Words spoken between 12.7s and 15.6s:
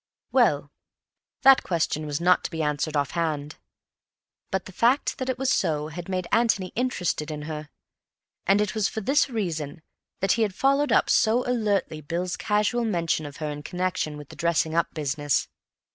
mention of her in connection with the dressing up business.